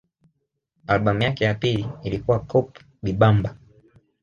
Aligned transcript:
Albamu 0.87 1.23
yake 1.23 1.43
ya 1.45 1.53
pili 1.53 1.89
ilikuwa 2.03 2.39
Coupe 2.39 2.81
Bibamba 3.03 3.55